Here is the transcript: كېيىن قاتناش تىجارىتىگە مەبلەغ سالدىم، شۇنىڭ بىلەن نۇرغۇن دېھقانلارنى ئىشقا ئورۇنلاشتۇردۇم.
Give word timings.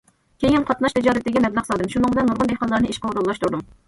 كېيىن 0.43 0.63
قاتناش 0.69 0.95
تىجارىتىگە 0.95 1.43
مەبلەغ 1.45 1.67
سالدىم، 1.67 1.91
شۇنىڭ 1.97 2.15
بىلەن 2.15 2.31
نۇرغۇن 2.31 2.49
دېھقانلارنى 2.53 2.91
ئىشقا 2.95 3.13
ئورۇنلاشتۇردۇم. 3.13 3.63